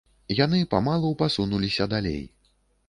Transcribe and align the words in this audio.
Яны 0.37 0.61
памалу 0.71 1.11
пасунуліся 1.21 1.91
далей. 1.97 2.23